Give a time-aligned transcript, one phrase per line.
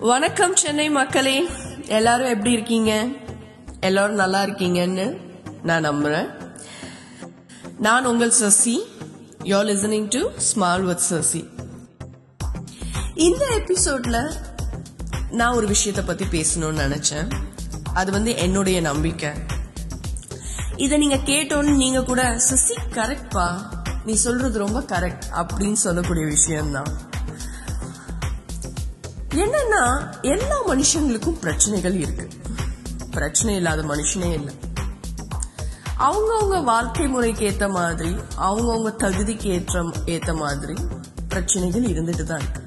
[0.00, 1.48] வணக்கம் சென்னை மக்களே.
[1.86, 3.06] எல்லாரும் எப்படி இருக்கீங்க?
[3.80, 5.20] எல்லாரும் நல்லா இருக்கீங்கன்னு
[5.62, 6.28] நான் நம்புறேன்.
[7.78, 8.80] நான் உங்கள் Sasi.
[9.44, 11.48] You're listening to smile with Sasi
[13.14, 14.32] இந்த எபிசோட்ல
[15.30, 17.32] நான் ஒரு விஷயத்தை பத்தி பேசணும்னு நினைச்சேன்.
[17.94, 19.30] அது வந்து என்னுடைய நம்பிக்கை.
[20.76, 23.56] இதை நீங்க கேட்டோன்னு நீங்க கூட சசி கரெக்ட்பா
[24.04, 27.08] நீ சொல்றது ரொம்ப கரெக்ட் அப்படின்னு சொல்லக்கூடிய விஷயம்தான்.
[29.42, 29.82] என்னன்னா
[30.22, 32.26] எல்லா மனுஷங்களுக்கும் பிரச்சனைகள் இருக்கு.
[33.10, 34.54] பிரச்சனை இல்லாத மனுஷனே இல்லை.
[36.06, 38.10] அவங்கவுங்க வாழ்க்கை முறைக்கு ஏத்த மாதிரி
[38.46, 39.82] அவங்கவுங்க தகுதிக்கு ஏற்ற
[40.14, 40.74] ஏத்த மாதிரி
[41.28, 42.62] பிரச்சனைகள் இருந்துட்டு தான் இருக்கு.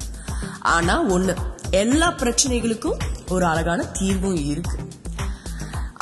[0.76, 1.36] ஆனா ஒண்ணு
[1.70, 4.78] எல்லா பிரச்சனைகளுக்கும் ஒரு அழகான தீர்வும் இருக்கு.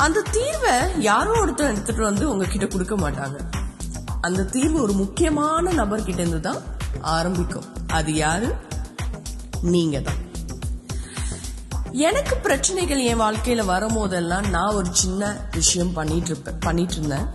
[0.03, 3.37] அந்த தீர்வை யாரோ ஒருத்தர் எடுத்துட்டு வந்து உங்ககிட்ட கொடுக்க மாட்டாங்க.
[4.21, 6.61] அந்த தீர்வு ஒரு முக்கியமான நபர்கிட்ட இருந்து தான்
[7.01, 7.69] ஆரம்பிக்கும்.
[7.87, 8.49] அது யாரு?
[9.61, 10.20] நீங்க தான்
[11.91, 17.25] எனக்கு பிரச்சனைகள் என் வாழ்க்கையில வரும்போதெல்லாம் நான் ஒரு சின்ன விஷயம் பண்ணிட்டு இருப்பேன் பண்ணிட்டு இருந்தேன்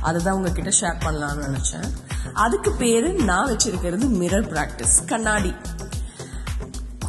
[0.00, 1.90] அதுதான் உங்ககிட்ட ஷேர் பண்ணலாம்னு நினைச்சேன்.
[2.32, 5.54] அதுக்கு பேரு நான் வச்சிருக்கிறது மிரர் பிராக்டிஸ் கண்ணாடி.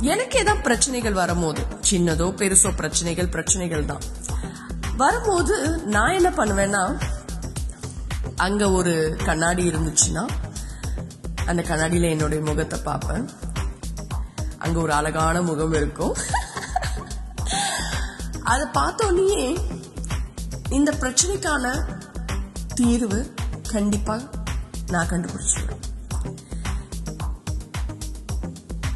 [0.01, 4.01] எனக்கு ஏதாவது பிரச்சனைகள் வரும்போது சின்னதோ பெருசோ பிரச்சனைகள் பிரச்சனைகள் தான்.
[4.97, 7.01] வரும்போது நான் என்ன பண்ணுவேன்னா
[8.35, 10.27] அங்க ஒரு கண்ணாடி இருந்துச்சுன்னா
[11.45, 13.29] அந்த கண்ணாடியில என்னுடைய முகத்தை பார்ப்பேன்.
[14.57, 16.15] அங்க ஒரு அழகான முகம் இருக்கும்.
[18.43, 19.45] அதை பார்த்தோன்னே
[20.69, 21.65] இந்த பிரச்சனைக்கான
[22.75, 23.19] தீர்வு
[23.71, 24.15] கண்டிப்பா
[24.89, 25.81] நான் கண்டுபிடிச்சிடுவேன்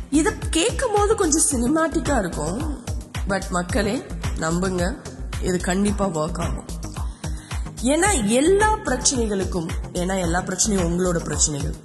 [0.09, 2.84] இத கேட்கும் போது கொஞ்சம் சினிமாட்டிக்கா இருக்கும்.
[3.28, 4.84] பட் மக்களே நம்புங்க
[5.42, 6.67] இது கண்டிப்பா ஒர்க் ஆகும்.
[7.82, 11.76] ஏன்னா எல்லா பிரச்சனைகளுக்கும் ஏன்னா எல்லா பிரச்சனையும் உங்களோட பிரச்சனைகள்.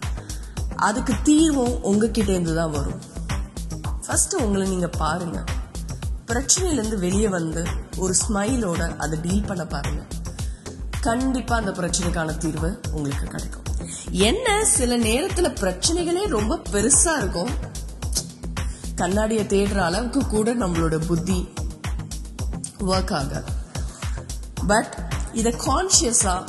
[0.76, 3.00] அதுக்கு தீர்வும் உங்ககிட்ட இருந்து தான் வரும்.
[4.06, 5.44] ஃபர்ஸ்ட் உங்களை நீங்க பாருங்க.
[6.26, 10.02] பிரச்சனையிலேருந்து வெளியே வந்து ஒரு ஸ்மைலோட அதை டீல் பண்ண பாருங்க.
[11.00, 13.62] கண்டிப்பா அந்த பிரச்சனைக்கான தீர்வு உங்களுக்கு கிடைக்கும்.
[14.10, 14.64] என்ன?
[14.64, 17.50] சில நேரத்துல பிரச்சனைகளே ரொம்ப பெருசா இருக்கும்.
[18.96, 21.48] கண்ணாடியை தேடுற அளவுக்கு கூட நம்மளோட புத்தி
[22.80, 23.44] ஒர்க் ஆகாது.
[24.66, 26.44] பட் இதை கான்சியஸா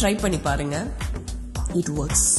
[0.00, 0.86] ட்ரை பண்ணி பாருங்க.
[1.72, 2.36] இட் ஒர்க்ஸ்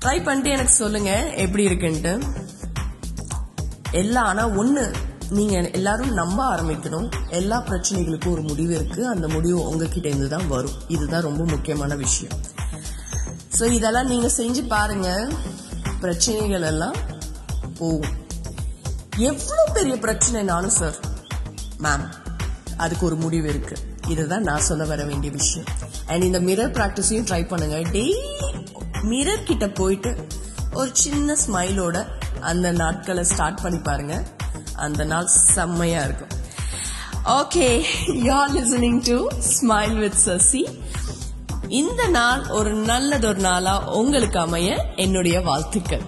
[0.00, 2.22] ட்ரை பண்ணிட்டு எனக்கு சொல்லுங்க எப்படி இருக்குன்ட்டு.
[4.00, 4.84] எல்லாம் ஆனா ஒண்ணு
[5.36, 7.06] நீங்க எல்லாரும் நம்ப ஆரம்பிக்கணும்.
[7.38, 9.02] எல்லா பிரச்சனைகளுக்கும் ஒரு முடிவு இருக்கு.
[9.12, 10.76] அந்த முடிவு உங்ககிட்ட இருந்து தான் வரும்.
[10.88, 12.36] இதுதான் ரொம்ப முக்கியமான விஷயம்.
[13.58, 15.08] சோ இதெல்லாம் நீங்க செஞ்சு பாருங்க.
[16.00, 16.96] பிரச்சனைகள் எல்லாம்
[17.78, 18.14] போகும்.
[19.30, 20.98] எவ்வளவு பெரிய பிரச்சனைனாலும் சார்
[21.82, 22.06] மேம்
[22.76, 23.76] அதுக்கு ஒரு முடிவு இருக்கு.
[24.08, 25.68] இதுதான் நான் சொல்ல வர வேண்டிய விஷயம்.
[26.06, 27.76] அண்ட் இந்த மிரர் ப்ராக்டிஸையும் ட்ரை பண்ணுங்க.
[27.96, 28.20] டெய்லி
[29.12, 30.12] மிரர் கிட்ட போயிட்டு
[30.72, 31.96] ஒரு சின்ன ஸ்மைலோட
[32.52, 34.16] அந்த நாட்களை ஸ்டார்ட் பண்ணி பாருங்க.
[34.76, 36.32] அந்த நாள் செம்மையா இருக்கும்.
[37.38, 37.68] Okay
[38.30, 39.16] you're listening to
[39.50, 40.62] smile with Sasi
[41.68, 46.04] இந்த நாள் ஒரு நல்லதொரு நாளா உங்களுக்கு அமைய என்னுடைய வாழ்த்துக்கள்.